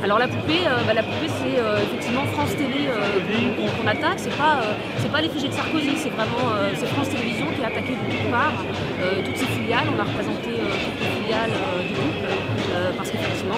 Alors 0.02 0.18
la 0.18 0.26
poupée, 0.26 0.66
euh, 0.66 0.82
bah, 0.84 0.94
la 0.94 1.02
poupée 1.04 1.28
c'est 1.28 1.60
euh, 1.60 1.78
effectivement 1.80 2.24
France 2.32 2.50
Télé 2.56 2.88
euh, 2.88 3.78
qu'on 3.78 3.86
attaque, 3.86 4.18
c'est 4.18 4.36
pas, 4.36 4.58
pas 5.12 5.20
l'effigie 5.20 5.48
de 5.48 5.52
Sarkozy, 5.52 5.96
c'est 5.96 6.10
vraiment 6.10 6.56
France 6.94 7.10
Télévisions 7.10 7.46
qui 7.54 7.62
est 7.62 7.64
attaquée 7.64 7.94
de 7.94 8.10
toutes 8.10 8.30
parts, 8.30 8.64
toutes 9.24 9.36
ses 9.36 9.46
filiales, 9.46 9.86
on 9.94 10.00
a 10.00 10.04
représenté 10.04 10.50
toutes 10.50 11.00
les 11.00 11.22
filiales 11.22 11.50
du 11.86 11.94
groupe 11.94 12.31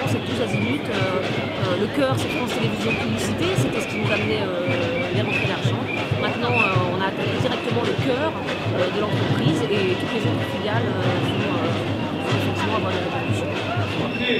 c'est 0.07 0.25
tous 0.25 0.41
azimuts, 0.41 0.81
euh, 0.89 0.95
euh, 0.95 1.81
le 1.81 1.87
cœur 1.95 2.13
c'est 2.17 2.29
France 2.29 2.51
Télévisions 2.53 2.91
Publicité, 3.01 3.45
c'était 3.57 3.81
ce 3.81 3.87
qui 3.87 3.97
nous 3.97 4.11
amenait 4.11 4.41
euh, 4.41 5.13
les 5.13 5.21
rentrées 5.21 5.47
d'argent. 5.47 5.81
Maintenant 6.21 6.57
euh, 6.57 6.93
on 6.95 7.01
a 7.01 7.07
attaqué 7.07 7.37
directement 7.39 7.83
le 7.85 7.93
cœur 8.05 8.31
euh, 8.33 8.95
de 8.95 9.01
l'entreprise 9.01 9.61
et 9.69 9.93
toutes 9.93 10.13
les 10.13 10.23
autres 10.25 10.47
filiales 10.57 10.89
euh, 10.89 11.01
vont, 11.29 11.53
euh, 11.53 12.39
effectivement 12.41 12.75
avoir 12.77 12.91
des 12.91 12.99
répercussions. 12.99 13.51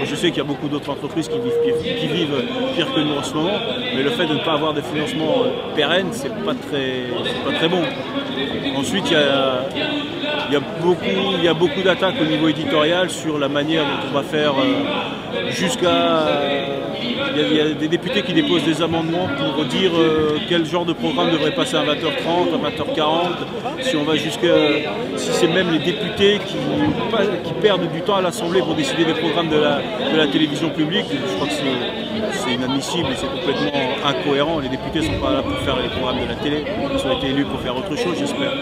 Je 0.03 0.15
sais 0.15 0.29
qu'il 0.29 0.37
y 0.37 0.41
a 0.41 0.45
beaucoup 0.45 0.67
d'autres 0.67 0.89
entreprises 0.89 1.27
qui 1.27 1.37
vivent, 1.37 2.43
pire, 2.75 2.93
que 2.93 2.99
nous 3.01 3.15
en 3.15 3.23
ce 3.23 3.33
moment, 3.33 3.59
mais 3.95 4.01
le 4.01 4.09
fait 4.09 4.25
de 4.25 4.33
ne 4.33 4.39
pas 4.39 4.53
avoir 4.53 4.73
des 4.73 4.81
financements 4.81 5.43
euh, 5.43 5.75
pérennes, 5.75 6.07
c'est 6.11 6.29
pas 6.29 6.55
très, 6.55 7.03
pas 7.45 7.51
très 7.55 7.69
bon. 7.69 7.83
Ensuite, 8.75 9.05
il 9.07 9.13
y 9.13 9.15
a, 9.15 9.61
il 10.47 10.53
y 10.53 10.57
a 10.57 10.59
beaucoup, 10.81 11.59
beaucoup 11.59 11.81
d'attaques 11.83 12.15
au 12.19 12.25
niveau 12.25 12.47
éditorial 12.47 13.09
sur 13.09 13.37
la 13.37 13.47
manière 13.47 13.83
dont 13.83 14.09
on 14.09 14.13
va 14.13 14.23
faire 14.23 14.53
euh, 14.53 14.83
jusqu'à. 15.49 15.91
Il 17.37 17.53
y, 17.53 17.59
a, 17.59 17.69
des 17.73 17.87
députés 17.87 18.21
qui 18.23 18.33
déposent 18.33 18.63
des 18.63 18.81
amendements 18.81 19.27
pour 19.37 19.65
dire 19.65 19.91
euh, 19.95 20.37
quel 20.47 20.65
genre 20.65 20.85
de 20.85 20.93
programme 20.93 21.31
devrait 21.31 21.53
passer 21.53 21.75
à 21.75 21.83
20h30, 21.83 22.53
à 22.53 22.69
20h40, 22.69 23.81
si 23.81 23.95
on 23.97 24.03
va 24.03 24.17
si 24.17 24.29
c'est 25.33 25.47
même 25.47 25.71
les 25.71 25.79
députés 25.79 26.39
qui, 26.45 26.55
perdent 27.61 27.91
du 27.91 28.01
temps 28.01 28.15
à 28.15 28.21
l'Assemblée 28.21 28.61
pour 28.61 28.73
décider 28.75 29.03
des 29.05 29.13
programmes 29.13 29.49
de 29.49 29.57
la, 29.57 29.81
de 30.11 30.17
la 30.17 30.27
télévision 30.27 30.69
publique, 30.69 31.05
je 31.11 31.35
crois 31.35 31.47
que 31.47 31.53
c'est 31.53 32.53
inadmissible 32.53 33.09
et 33.11 33.15
c'est 33.15 33.27
complètement 33.27 33.71
incohérent. 34.05 34.59
Les 34.59 34.69
députés 34.69 34.99
ne 34.99 35.05
sont 35.05 35.21
pas 35.21 35.31
là 35.31 35.41
pour 35.41 35.57
faire 35.59 35.77
les 35.81 35.89
programmes 35.89 36.21
de 36.21 36.29
la 36.29 36.35
télé, 36.35 36.63
ils 36.65 37.07
ont 37.07 37.17
été 37.17 37.27
élus 37.27 37.45
pour 37.45 37.59
faire 37.59 37.77
autre 37.77 37.95
chose, 37.95 38.15
j'espère. 38.17 38.53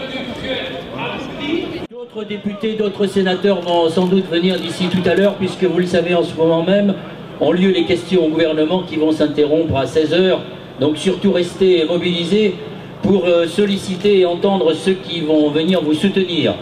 D'autres 2.04 2.28
députés, 2.28 2.74
d'autres 2.74 3.06
sénateurs 3.06 3.62
vont 3.62 3.88
sans 3.88 4.06
doute 4.06 4.28
venir 4.30 4.58
d'ici 4.58 4.88
tout 4.88 5.08
à 5.08 5.14
l'heure, 5.14 5.36
puisque 5.36 5.64
vous 5.64 5.78
le 5.78 5.86
savez, 5.86 6.14
en 6.14 6.22
ce 6.22 6.34
moment 6.34 6.62
même, 6.62 6.94
ont 7.40 7.52
lieu 7.52 7.70
les 7.70 7.84
questions 7.84 8.26
au 8.26 8.28
gouvernement 8.28 8.82
qui 8.82 8.96
vont 8.96 9.10
s'interrompre 9.10 9.74
à 9.76 9.86
16h. 9.86 10.36
Donc 10.80 10.98
surtout 10.98 11.32
restez 11.32 11.84
mobilisés 11.86 12.56
pour 13.02 13.24
euh, 13.24 13.46
solliciter 13.46 14.18
et 14.18 14.26
entendre 14.26 14.74
ceux 14.74 14.94
qui 14.94 15.22
vont 15.22 15.48
venir 15.48 15.80
vous 15.82 15.94
soutenir. 15.94 16.54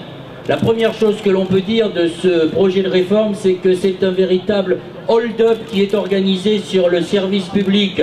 La 0.48 0.58
première 0.58 0.94
chose 0.94 1.16
que 1.24 1.30
l'on 1.30 1.46
peut 1.46 1.62
dire 1.62 1.90
de 1.90 2.06
ce 2.06 2.46
projet 2.46 2.82
de 2.82 2.88
réforme, 2.88 3.34
c'est 3.34 3.54
que 3.54 3.74
c'est 3.74 4.04
un 4.04 4.12
véritable 4.12 4.78
hold-up 5.08 5.58
qui 5.72 5.82
est 5.82 5.94
organisé 5.94 6.58
sur 6.58 6.88
le 6.88 7.00
service 7.00 7.48
public 7.48 8.02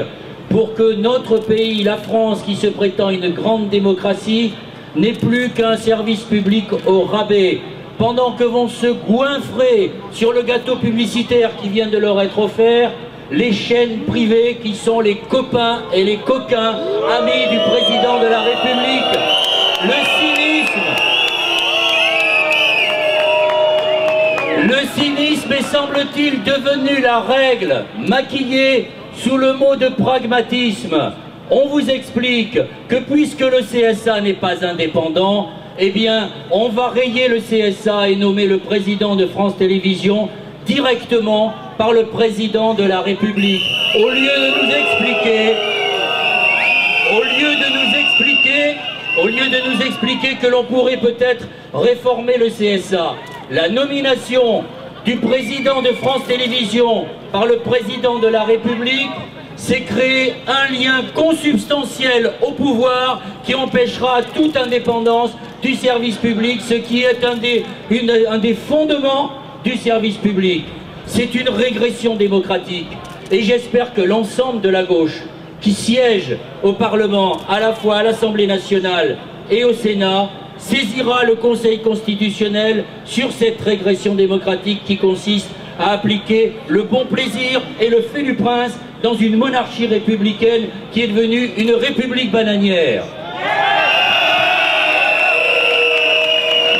pour 0.49 0.73
que 0.73 0.93
notre 0.93 1.37
pays, 1.37 1.83
la 1.83 1.97
France, 1.97 2.41
qui 2.41 2.55
se 2.55 2.67
prétend 2.67 3.11
une 3.11 3.29
grande 3.29 3.69
démocratie, 3.69 4.51
n'est 4.95 5.13
plus 5.13 5.49
qu'un 5.49 5.77
service 5.77 6.21
public 6.21 6.65
au 6.85 7.01
rabais. 7.01 7.61
Pendant 7.97 8.31
que 8.31 8.43
vont 8.43 8.69
se 8.69 8.87
goinfrer 8.87 9.91
sur 10.11 10.31
le 10.31 10.41
gâteau 10.41 10.77
publicitaire 10.77 11.51
qui 11.61 11.69
vient 11.69 11.87
de 11.87 11.97
leur 11.97 12.21
être 12.21 12.39
offert, 12.39 12.91
les 13.31 13.51
chaînes 13.51 13.99
privées 14.07 14.59
qui 14.63 14.73
sont 14.73 15.01
les 15.01 15.17
copains 15.17 15.83
et 15.93 16.03
les 16.03 16.17
coquins, 16.17 16.77
amis 17.19 17.47
du 17.51 17.59
président 17.59 18.19
de 18.19 18.27
la 18.27 18.41
République. 18.41 19.19
Le 19.83 19.93
cynisme, 20.17 21.09
le 24.63 24.99
cynisme 24.99 25.53
est 25.53 25.63
semble-t-il 25.63 26.43
devenu 26.43 27.01
la 27.01 27.19
règle, 27.19 27.85
maquillée 27.97 28.89
sous 29.15 29.37
le 29.37 29.53
mot 29.53 29.75
de 29.75 29.89
pragmatisme. 29.89 31.11
On 31.51 31.67
vous 31.67 31.89
explique 31.89 32.59
que 32.87 32.95
puisque 32.97 33.39
le 33.39 33.61
CSA 33.61 34.21
n'est 34.21 34.33
pas 34.33 34.63
indépendant, 34.63 35.49
eh 35.79 35.89
bien, 35.89 36.29
on 36.51 36.69
va 36.69 36.89
rayer 36.89 37.27
le 37.27 37.39
CSA 37.39 38.09
et 38.09 38.15
nommer 38.15 38.45
le 38.45 38.59
président 38.59 39.15
de 39.15 39.25
France 39.25 39.57
Télévisions 39.57 40.29
directement 40.67 41.53
par 41.79 41.91
le 41.91 42.03
président 42.03 42.75
de 42.75 42.83
la 42.83 43.01
République. 43.01 43.63
Au 43.95 44.09
lieu 44.09 44.21
de 44.21 44.61
nous 44.61 44.71
expliquer, 44.71 45.55
au 47.13 47.23
de 47.23 47.69
nous 47.73 47.97
expliquer, 47.97 48.75
au 49.19 49.27
lieu 49.27 49.49
de 49.49 49.71
nous 49.71 49.81
expliquer 49.81 50.35
que 50.35 50.45
l'on 50.45 50.65
pourrait 50.65 50.97
peut-être 50.97 51.47
réformer 51.73 52.37
le 52.37 52.49
CSA, 52.49 53.15
la 53.49 53.69
nomination 53.69 54.63
du 55.03 55.15
président 55.15 55.81
de 55.81 55.93
France 55.93 56.25
Télévisions 56.27 57.05
par 57.31 57.47
le 57.47 57.57
président 57.57 58.19
de 58.19 58.27
la 58.27 58.43
République, 58.43 59.09
c'est 59.59 59.81
créer 59.81 60.35
un 60.47 60.71
lien 60.71 61.03
consubstantiel 61.13 62.31
au 62.41 62.53
pouvoir 62.53 63.21
qui 63.43 63.53
empêchera 63.53 64.21
toute 64.33 64.55
indépendance 64.55 65.31
du 65.61 65.75
service 65.75 66.15
public, 66.15 66.61
ce 66.61 66.75
qui 66.75 67.03
est 67.03 67.25
un 67.25 67.35
des, 67.35 68.53
fondements 68.53 69.31
du 69.65 69.75
service 69.75 70.15
public. 70.15 70.63
C'est 71.05 71.35
une 71.35 71.49
régression 71.49 72.15
démocratique. 72.15 72.87
Et 73.31 73.41
j'espère 73.41 73.93
que 73.93 74.01
l'ensemble 74.01 74.61
de 74.61 74.69
la 74.69 74.83
gauche 74.83 75.21
qui 75.59 75.73
siège 75.73 76.37
au 76.63 76.71
Parlement, 76.71 77.37
à 77.49 77.59
la 77.59 77.73
fois 77.73 77.97
à 77.97 78.03
l'Assemblée 78.03 78.47
nationale 78.47 79.17
et 79.51 79.65
au 79.65 79.73
Sénat, 79.73 80.29
saisira 80.57 81.25
le 81.25 81.35
Conseil 81.35 81.81
constitutionnel 81.81 82.85
sur 83.03 83.33
cette 83.33 83.59
régression 83.61 84.15
démocratique 84.15 84.85
qui 84.85 84.97
consiste 84.97 85.49
à 85.77 85.91
appliquer 85.91 86.53
le 86.69 86.83
bon 86.83 87.05
plaisir 87.05 87.61
et 87.81 87.89
le 87.89 88.01
fait 88.01 88.23
du 88.23 88.35
prince 88.35 88.77
dans 89.01 89.13
une 89.13 89.37
monarchie 89.37 89.87
républicaine 89.87 90.67
qui 90.91 91.01
est 91.01 91.07
devenue 91.07 91.51
une 91.57 91.71
république 91.71 92.31
bananière. 92.31 93.03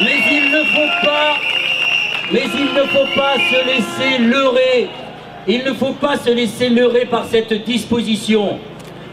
Mais 0.02 0.18
il 0.32 0.52
ne 2.74 2.84
faut 2.84 3.08
pas, 3.16 3.36
se 3.38 3.66
laisser 3.66 4.24
leurrer. 4.24 4.90
Il 5.48 5.64
ne 5.64 5.74
faut 5.74 5.94
pas 5.94 6.18
se 6.18 6.30
laisser 6.30 6.70
leurrer 6.70 7.06
par 7.06 7.26
cette 7.26 7.66
disposition, 7.66 8.60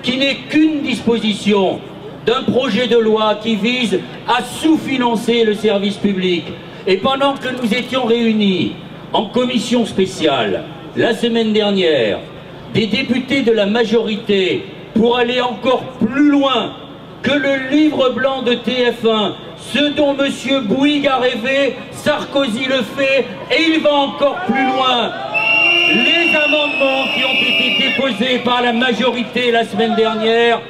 qui 0.03 0.19
n'est 0.19 0.37
qu'une 0.51 0.83
disposition 0.83 1.81
d'un 2.27 2.43
projet 2.43 2.89
de 2.89 2.99
loi 2.99 3.39
qui 3.43 3.57
vise 3.57 4.01
à 4.29 4.43
sous-financer 4.43 5.45
le 5.45 5.55
service 5.55 5.97
public. 5.97 6.45
Et 6.87 6.99
pendant 6.99 7.35
que 7.35 7.49
nous 7.49 7.73
étions 7.73 8.05
réunis 8.05 8.75
en 9.13 9.27
commission 9.27 9.87
spéciale 9.87 10.65
la 10.97 11.15
semaine 11.15 11.53
dernière, 11.53 12.19
des 12.77 12.87
députés 12.89 13.41
de 13.41 13.53
la 13.53 13.65
majorité 13.65 14.67
pour 14.95 15.17
aller 15.17 15.41
encore 15.41 15.83
plus 15.99 16.31
loin 16.31 16.75
que 17.23 17.33
le 17.33 17.71
livre 17.71 18.11
blanc 18.11 18.43
de 18.43 18.53
TF1, 18.53 19.33
ce 19.57 19.95
dont 19.95 20.15
M. 20.15 20.67
Bouygues 20.67 21.07
a 21.07 21.17
rêvé, 21.17 21.75
Sarkozy 21.91 22.67
le 22.67 22.83
fait, 22.83 23.25
et 23.51 23.63
il 23.71 23.81
va 23.81 23.95
encore 23.95 24.37
plus 24.45 24.63
loin. 24.63 25.11
Les 25.89 26.37
amendements 26.37 27.05
qui 27.15 27.25
ont 27.25 27.33
été 27.33 27.89
déposés 27.89 28.39
par 28.45 28.61
la 28.61 28.75
majorité 28.75 29.51
la 29.51 29.65
semaine 29.65 29.95
dernière 29.95 30.61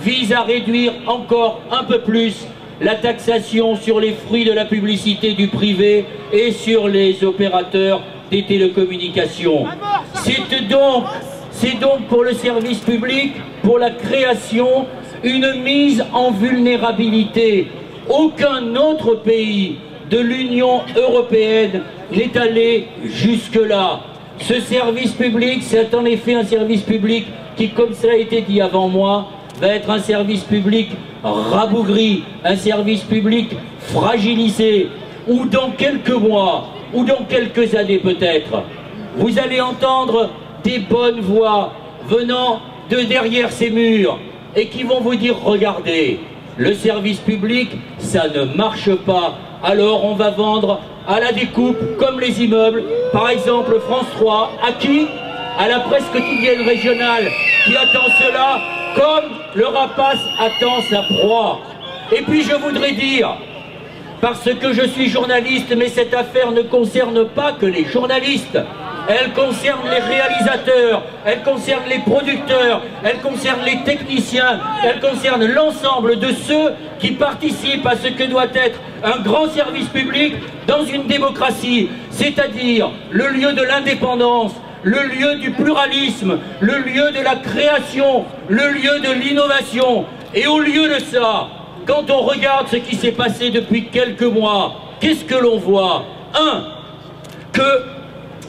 visent 0.00 0.32
à 0.32 0.42
réduire 0.42 0.92
encore 1.06 1.60
un 1.70 1.84
peu 1.84 2.00
plus 2.00 2.44
la 2.80 2.96
taxation 2.96 3.76
sur 3.76 4.00
les 4.00 4.14
fruits 4.26 4.44
de 4.44 4.52
la 4.52 4.64
publicité 4.64 5.34
du 5.34 5.46
privé 5.46 6.06
et 6.32 6.50
sur 6.50 6.88
les 6.88 7.22
opérateurs 7.22 8.02
des 8.32 8.42
télécommunications. 8.42 9.66
C'est 10.24 10.66
donc, 10.68 11.04
c'est 11.62 11.78
donc 11.78 12.08
pour 12.08 12.24
le 12.24 12.34
service 12.34 12.80
public, 12.80 13.34
pour 13.62 13.78
la 13.78 13.90
création, 13.90 14.86
une 15.22 15.62
mise 15.62 16.04
en 16.12 16.32
vulnérabilité. 16.32 17.68
Aucun 18.08 18.74
autre 18.74 19.14
pays 19.22 19.76
de 20.10 20.18
l'Union 20.18 20.80
européenne 20.96 21.82
n'est 22.10 22.36
allé 22.36 22.88
jusque-là. 23.04 24.00
Ce 24.40 24.58
service 24.58 25.12
public, 25.12 25.62
c'est 25.62 25.94
en 25.94 26.04
effet 26.04 26.34
un 26.34 26.44
service 26.44 26.82
public 26.82 27.26
qui, 27.56 27.68
comme 27.68 27.94
cela 27.94 28.14
a 28.14 28.16
été 28.16 28.40
dit 28.40 28.60
avant 28.60 28.88
moi, 28.88 29.28
va 29.60 29.68
être 29.68 29.88
un 29.88 30.00
service 30.00 30.42
public 30.42 30.88
rabougri, 31.22 32.24
un 32.44 32.56
service 32.56 33.04
public 33.04 33.50
fragilisé, 33.78 34.88
ou 35.28 35.44
dans 35.44 35.70
quelques 35.70 36.10
mois, 36.10 36.70
ou 36.92 37.04
dans 37.04 37.24
quelques 37.28 37.72
années 37.76 37.98
peut-être, 37.98 38.64
vous 39.16 39.38
allez 39.38 39.60
entendre 39.60 40.30
des 40.64 40.78
bonnes 40.78 41.20
voix 41.20 41.72
venant 42.06 42.60
de 42.90 43.00
derrière 43.00 43.50
ces 43.50 43.70
murs 43.70 44.18
et 44.54 44.66
qui 44.68 44.82
vont 44.82 45.00
vous 45.00 45.14
dire 45.14 45.36
regardez, 45.42 46.20
le 46.56 46.74
service 46.74 47.18
public, 47.18 47.70
ça 47.98 48.28
ne 48.28 48.44
marche 48.44 48.94
pas. 48.94 49.34
Alors 49.62 50.04
on 50.04 50.14
va 50.14 50.30
vendre 50.30 50.80
à 51.08 51.20
la 51.20 51.32
découpe, 51.32 51.96
comme 51.98 52.20
les 52.20 52.42
immeubles, 52.42 52.84
par 53.12 53.30
exemple 53.30 53.80
France 53.80 54.06
3, 54.16 54.52
à 54.66 54.72
qui? 54.72 55.06
À 55.58 55.68
la 55.68 55.80
presse 55.80 56.04
quotidienne 56.12 56.62
régionale 56.66 57.28
qui 57.64 57.76
attend 57.76 58.08
cela 58.18 58.60
comme 58.94 59.30
le 59.54 59.66
rapace 59.66 60.20
attend 60.38 60.80
sa 60.88 61.02
proie. 61.02 61.60
Et 62.10 62.22
puis 62.22 62.42
je 62.42 62.54
voudrais 62.54 62.92
dire, 62.92 63.36
parce 64.20 64.48
que 64.52 64.72
je 64.72 64.86
suis 64.88 65.08
journaliste, 65.08 65.74
mais 65.76 65.88
cette 65.88 66.14
affaire 66.14 66.52
ne 66.52 66.62
concerne 66.62 67.26
pas 67.26 67.52
que 67.52 67.66
les 67.66 67.84
journalistes. 67.84 68.58
Elle 69.08 69.32
concerne 69.32 69.88
les 69.90 70.00
réalisateurs, 70.00 71.02
elle 71.24 71.42
concerne 71.42 71.82
les 71.88 71.98
producteurs, 71.98 72.82
elle 73.04 73.18
concerne 73.20 73.60
les 73.64 73.82
techniciens, 73.82 74.60
elle 74.84 75.00
concerne 75.00 75.44
l'ensemble 75.46 76.18
de 76.18 76.28
ceux 76.32 76.72
qui 76.98 77.12
participent 77.12 77.86
à 77.86 77.96
ce 77.96 78.08
que 78.08 78.24
doit 78.24 78.52
être 78.54 78.78
un 79.04 79.20
grand 79.20 79.48
service 79.48 79.88
public 79.88 80.34
dans 80.66 80.84
une 80.84 81.06
démocratie, 81.06 81.90
c'est-à-dire 82.10 82.90
le 83.10 83.28
lieu 83.28 83.52
de 83.52 83.62
l'indépendance, 83.62 84.52
le 84.84 85.02
lieu 85.04 85.36
du 85.36 85.50
pluralisme, 85.50 86.38
le 86.60 86.78
lieu 86.78 87.10
de 87.12 87.22
la 87.22 87.36
création, 87.36 88.24
le 88.48 88.68
lieu 88.70 89.00
de 89.00 89.12
l'innovation. 89.12 90.04
Et 90.34 90.46
au 90.46 90.60
lieu 90.60 90.88
de 90.88 90.98
ça, 91.00 91.48
quand 91.86 92.10
on 92.10 92.20
regarde 92.20 92.68
ce 92.68 92.76
qui 92.76 92.96
s'est 92.96 93.12
passé 93.12 93.50
depuis 93.50 93.86
quelques 93.86 94.22
mois, 94.22 94.76
qu'est-ce 95.00 95.24
que 95.24 95.34
l'on 95.34 95.58
voit? 95.58 96.04
Un, 96.34 96.64
que 97.52 97.91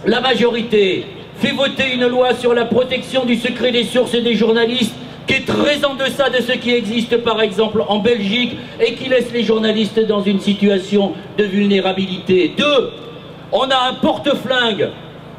la 0.05 0.21
majorité 0.21 1.05
fait 1.37 1.51
voter 1.51 1.93
une 1.93 2.07
loi 2.07 2.33
sur 2.35 2.53
la 2.53 2.65
protection 2.65 3.25
du 3.25 3.35
secret 3.35 3.71
des 3.71 3.83
sources 3.83 4.13
et 4.13 4.21
des 4.21 4.35
journalistes 4.35 4.93
qui 5.27 5.35
est 5.35 5.45
très 5.45 5.85
en 5.85 5.95
deçà 5.95 6.29
de 6.29 6.41
ce 6.41 6.51
qui 6.53 6.73
existe 6.73 7.17
par 7.17 7.41
exemple 7.41 7.83
en 7.87 7.99
Belgique 7.99 8.57
et 8.79 8.93
qui 8.93 9.09
laisse 9.09 9.31
les 9.31 9.43
journalistes 9.43 10.05
dans 10.05 10.21
une 10.21 10.39
situation 10.39 11.13
de 11.37 11.43
vulnérabilité. 11.45 12.53
Deux, 12.57 12.91
on 13.51 13.63
a 13.69 13.89
un 13.89 13.93
porte-flingue 13.93 14.89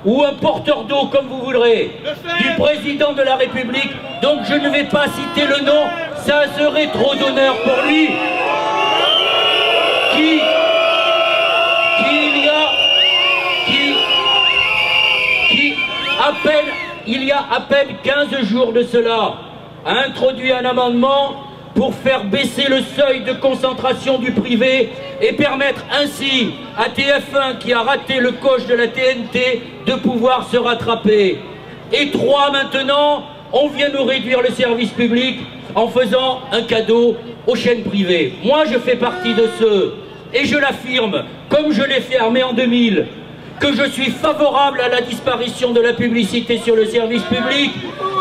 ou 0.05 0.23
un 0.23 0.35
porteur 0.35 0.85
d'eau, 0.85 1.07
comme 1.11 1.27
vous 1.29 1.45
voudrez, 1.45 1.91
du 2.39 2.63
président 2.63 3.13
de 3.13 3.23
la 3.23 3.37
République, 3.37 3.91
donc 4.23 4.41
je 4.49 4.55
ne 4.55 4.69
vais 4.69 4.85
pas 4.85 5.07
citer 5.07 5.47
le 5.47 5.65
nom, 5.65 5.83
ça 6.17 6.45
serait 6.59 6.89
trop 6.89 7.15
d'honneur 7.15 7.57
pour 7.63 7.87
lui, 7.89 8.09
à 16.25 16.33
peine, 16.43 16.73
il 17.07 17.25
y 17.25 17.33
a 17.33 17.45
à 17.51 17.61
peine 17.61 17.97
15 18.03 18.45
jours 18.45 18.73
de 18.73 18.83
cela, 18.83 19.35
a 19.85 20.07
introduit 20.07 20.53
un 20.53 20.65
amendement 20.65 21.45
pour 21.75 21.95
faire 21.95 22.25
baisser 22.25 22.67
le 22.67 22.81
seuil 22.81 23.25
de 23.25 23.35
concentration 23.35 24.19
du 24.19 24.33
privé 24.33 24.91
et 25.21 25.33
permettre 25.35 25.85
ainsi 25.93 26.53
à 26.79 26.89
TF1 26.89 27.59
qui 27.59 27.75
a 27.75 27.83
raté 27.83 28.21
le 28.21 28.33
coche 28.33 28.65
de 28.67 28.75
la 28.75 28.89
TNT 28.89 29.61
de 29.87 29.93
pouvoir 29.97 30.49
se 30.51 30.57
rattraper. 30.57 31.41
Et 31.93 32.11
trois 32.11 32.51
maintenant, 32.51 33.25
on 33.53 33.69
vient 33.69 33.91
nous 33.91 34.05
réduire 34.05 34.41
le 34.41 34.51
service 34.51 34.93
public 34.93 35.41
en 35.75 35.89
faisant 35.89 36.41
un 36.53 36.63
cadeau 36.63 37.17
aux 37.47 37.55
chaînes 37.55 37.83
privées. 37.83 38.33
Moi 38.45 38.65
je 38.65 38.79
fais 38.79 38.97
partie 38.97 39.35
de 39.35 39.47
ceux, 39.59 39.95
et 40.33 40.47
je 40.47 40.57
l'affirme, 40.57 41.25
comme 41.51 41.71
je 41.71 41.83
l'ai 41.83 42.01
fermé 42.01 42.43
en 42.43 42.55
2000, 42.55 43.07
que 43.61 43.73
je 43.75 43.91
suis 43.91 44.11
favorable 44.11 44.81
à 44.81 44.89
la 44.89 45.01
disparition 45.01 45.73
de 45.73 45.81
la 45.81 45.93
publicité 45.93 46.59
sur 46.59 46.77
le 46.77 46.87
service 46.87 47.23
public, 47.23 47.71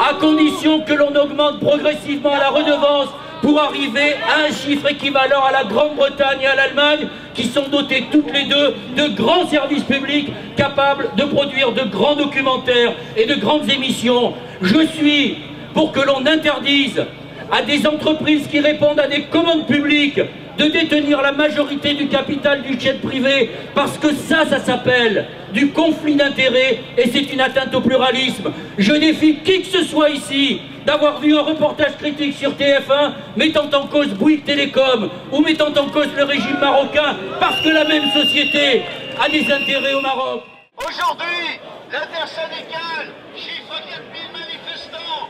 à 0.10 0.14
condition 0.16 0.82
que 0.82 0.94
l'on 0.94 1.16
augmente 1.16 1.60
progressivement 1.60 2.36
la 2.36 2.50
redevance 2.50 3.10
pour 3.42 3.60
arriver 3.60 4.16
à 4.24 4.48
un 4.48 4.54
chiffre 4.54 4.90
équivalent 4.90 5.44
à 5.44 5.52
la 5.52 5.64
Grande-Bretagne 5.66 6.40
et 6.42 6.48
à 6.48 6.56
l'Allemagne, 6.56 7.08
qui 7.34 7.44
sont 7.44 7.68
dotés 7.70 8.06
toutes 8.10 8.32
les 8.32 8.46
deux 8.46 8.76
de 8.96 9.16
grands 9.16 9.48
services 9.48 9.84
publics 9.84 10.32
capables 10.56 11.10
de 11.18 11.24
produire 11.24 11.74
de 11.74 11.84
grands 11.84 12.16
documentaires 12.16 12.94
et 13.18 13.26
de 13.26 13.36
grandes 13.36 13.70
émissions. 13.70 14.34
Je 14.62 14.86
suis 14.88 15.38
pour 15.74 15.92
que 15.92 16.00
l'on 16.00 16.26
interdise 16.26 17.04
à 17.52 17.62
des 17.62 17.86
entreprises 17.86 18.48
qui 18.48 18.60
répondent 18.60 19.00
à 19.00 19.08
des 19.08 19.24
commandes 19.24 19.68
publiques 19.68 20.22
de 20.58 20.66
détenir 20.66 21.22
la 21.22 21.32
majorité 21.32 21.94
du 21.94 22.08
capital 22.08 22.62
du 22.62 22.80
jet 22.80 23.02
privé, 23.02 23.52
parce 23.74 23.98
que 23.98 24.14
ça, 24.14 24.46
ça 24.46 24.60
s'appelle 24.60 25.28
du 25.52 25.72
conflit 25.72 26.16
d'intérêts 26.16 26.82
et 26.98 27.10
c'est 27.10 27.32
une 27.34 27.42
atteinte 27.42 27.74
au 27.76 27.82
pluralisme. 27.82 28.52
Je 28.78 28.94
défie 28.94 29.38
qui 29.38 29.62
que 29.62 29.68
ce 29.68 29.84
soit 29.84 30.10
ici 30.10 30.62
d'avoir 30.86 31.20
vu 31.20 31.36
un 31.38 31.42
reportage 31.42 31.98
critique 31.98 32.36
sur 32.36 32.52
TF1 32.52 33.14
mettant 33.38 33.70
en 33.74 33.88
cause 33.88 34.10
Bouygues 34.10 34.44
Télécom 34.44 35.10
ou 35.32 35.40
mettant 35.40 35.70
en 35.70 35.88
cause 35.90 36.10
le 36.16 36.24
régime 36.24 36.60
marocain 36.60 37.16
parce 37.40 37.62
que 37.62 37.70
la 37.70 37.86
même 37.86 38.12
société 38.12 38.82
a 39.24 39.30
des 39.30 39.46
intérêts 39.52 39.94
au 39.94 40.02
Maroc. 40.02 40.44
Aujourd'hui, 40.78 41.60
l'intersyndicale 41.92 43.14
chiffre 43.36 43.78
4000 43.90 44.22
manifestants. 44.34 45.30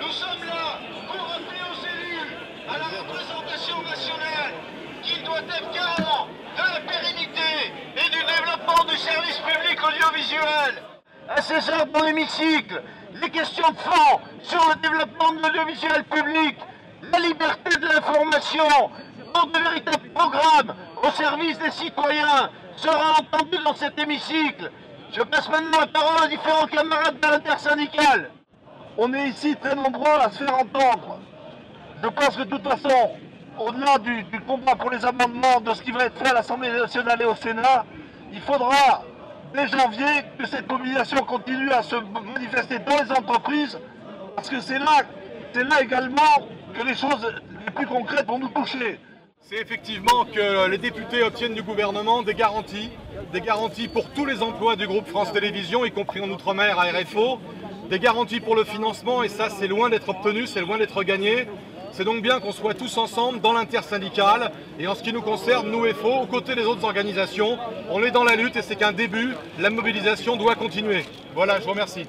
Nous 0.00 0.12
sommes 0.12 0.46
là 0.46 0.78
pour 1.08 1.20
rappeler 1.26 1.62
aux 1.70 1.80
élus, 1.82 2.36
à 2.68 2.78
la 2.78 2.84
représentation 2.98 3.82
nationale, 3.82 4.33
qu'il 5.04 5.22
doit 5.22 5.38
être 5.38 5.70
garant 5.72 6.26
de 6.56 6.62
la 6.62 6.80
pérennité 6.80 7.72
et 7.96 8.10
du 8.10 8.24
développement 8.24 8.84
du 8.88 8.96
service 8.96 9.38
public 9.38 9.78
audiovisuel. 9.84 10.82
À 11.28 11.42
ces 11.42 11.70
heures 11.70 11.86
dans 11.86 12.02
l'hémicycle, 12.04 12.82
les 13.20 13.30
questions 13.30 13.70
de 13.70 13.76
fond 13.76 14.20
sur 14.42 14.60
le 14.68 14.76
développement 14.80 15.32
de 15.32 15.42
l'audiovisuel 15.42 16.04
public, 16.04 16.56
la 17.12 17.18
liberté 17.18 17.76
de 17.76 17.86
l'information, 17.86 18.90
dans 19.34 19.46
de 19.46 19.58
véritables 19.58 20.08
programmes 20.14 20.74
au 21.02 21.10
service 21.10 21.58
des 21.58 21.70
citoyens 21.70 22.50
sera 22.76 23.20
entendu 23.20 23.58
dans 23.64 23.74
cet 23.74 23.98
hémicycle. 23.98 24.70
Je 25.12 25.22
passe 25.22 25.48
maintenant 25.48 25.80
la 25.80 25.86
parole 25.86 26.24
à 26.24 26.28
différents 26.28 26.66
camarades 26.66 27.20
de 27.20 27.28
l'intersyndicale. 27.28 28.30
On 28.96 29.12
est 29.12 29.28
ici 29.28 29.54
très 29.56 29.74
nombreux 29.74 30.20
à 30.20 30.30
se 30.30 30.44
faire 30.44 30.54
entendre. 30.54 31.18
Je 32.02 32.08
pense 32.08 32.36
que 32.36 32.42
de 32.42 32.50
toute 32.50 32.68
façon, 32.68 33.10
au-delà 33.58 33.98
du, 33.98 34.24
combat 34.46 34.74
pour 34.74 34.90
les 34.90 35.04
amendements 35.04 35.60
de 35.60 35.72
ce 35.74 35.82
qui 35.82 35.92
va 35.92 36.04
être 36.04 36.18
fait 36.18 36.30
à 36.30 36.34
l'Assemblée 36.34 36.70
nationale 36.70 37.20
et 37.22 37.24
au 37.24 37.34
Sénat, 37.34 37.84
il 38.32 38.40
faudra 38.40 39.02
dès 39.54 39.68
janvier 39.68 40.24
que 40.38 40.46
cette 40.46 40.70
mobilisation 40.70 41.18
continue 41.24 41.70
à 41.70 41.82
se 41.82 41.96
manifester 41.96 42.78
dans 42.80 43.02
les 43.02 43.10
entreprises, 43.12 43.78
parce 44.34 44.48
que 44.48 44.60
c'est 44.60 44.78
là, 44.78 45.02
c'est 45.52 45.64
là 45.64 45.82
également 45.82 46.48
que 46.74 46.82
les 46.84 46.94
choses 46.94 47.32
les 47.64 47.70
plus 47.72 47.86
concrètes 47.86 48.26
vont 48.26 48.38
nous 48.38 48.48
toucher. 48.48 48.98
C'est 49.40 49.56
effectivement 49.56 50.24
que 50.24 50.68
les 50.68 50.78
députés 50.78 51.22
obtiennent 51.22 51.54
du 51.54 51.62
gouvernement 51.62 52.22
des 52.22 52.34
garanties, 52.34 52.90
des 53.32 53.42
garanties 53.42 53.88
pour 53.88 54.08
tous 54.10 54.24
les 54.24 54.42
emplois 54.42 54.74
du 54.74 54.86
groupe 54.86 55.06
France 55.06 55.32
Télévisions, 55.32 55.84
y 55.84 55.92
compris 55.92 56.20
en 56.20 56.30
Outre-mer 56.30 56.78
à 56.78 56.84
RFO, 56.84 57.38
des 57.90 57.98
garanties 57.98 58.40
pour 58.40 58.56
le 58.56 58.64
financement, 58.64 59.22
et 59.22 59.28
ça 59.28 59.50
c'est 59.50 59.68
loin 59.68 59.90
d'être 59.90 60.08
obtenu, 60.08 60.46
c'est 60.46 60.62
loin 60.62 60.78
d'être 60.78 61.02
gagné. 61.02 61.46
C'est 61.96 62.04
donc 62.04 62.22
bien 62.22 62.40
qu'on 62.40 62.50
soit 62.50 62.74
tous 62.74 62.98
ensemble 62.98 63.40
dans 63.40 63.52
l'intersyndicale, 63.52 64.50
et 64.80 64.88
en 64.88 64.96
ce 64.96 65.02
qui 65.04 65.12
nous 65.12 65.22
concerne, 65.22 65.70
nous 65.70 65.84
FO, 65.94 66.22
aux 66.22 66.26
côtés 66.26 66.56
des 66.56 66.64
autres 66.64 66.82
organisations, 66.84 67.56
on 67.88 68.02
est 68.02 68.10
dans 68.10 68.24
la 68.24 68.34
lutte 68.34 68.56
et 68.56 68.62
c'est 68.62 68.74
qu'un 68.74 68.90
début, 68.90 69.36
la 69.60 69.70
mobilisation 69.70 70.34
doit 70.34 70.56
continuer. 70.56 71.04
Voilà, 71.36 71.60
je 71.60 71.64
vous 71.64 71.70
remercie. 71.70 72.08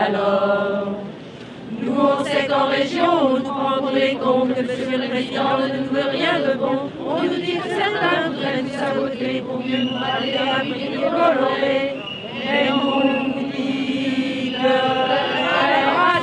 alors. 0.00 0.86
Nous, 1.82 1.92
on 1.98 2.24
sait 2.24 2.46
qu'en 2.46 2.66
région, 2.66 3.04
on 3.22 3.38
nous 3.38 3.42
prend 3.42 3.78
pour 3.78 3.90
les 3.90 4.14
cons, 4.16 4.46
que 4.46 4.60
monsieur 4.60 4.98
le 4.98 5.08
président 5.08 5.58
ne 5.58 5.78
nous 5.78 5.90
veut 5.90 6.10
rien 6.10 6.40
de 6.40 6.58
bon. 6.58 6.90
On 7.06 7.22
nous 7.22 7.28
dit 7.36 7.56
que 7.58 7.68
certains 7.68 8.28
voudraient 8.28 8.62
nous 8.62 8.70
saboter 8.70 9.40
pour 9.40 9.58
mieux 9.60 9.84
nous 9.84 9.98
parler 9.98 10.34
à 10.34 10.44
la 10.44 10.60
prix 10.60 10.94
coloré. 10.94 11.96
Mais 12.44 12.70
on 12.70 12.78
nous 13.28 13.50
dit 13.52 14.52
que, 14.60 14.76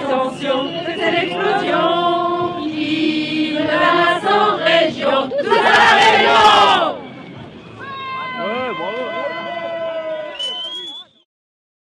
attention, 0.04 0.70
c'est 0.86 1.12
l'explosion 1.12 2.68
qui 2.68 3.54
menace 3.54 4.26
en 4.26 4.58
région. 4.58 5.30
Tout 5.30 5.56
la 5.56 5.88
région! 5.96 6.77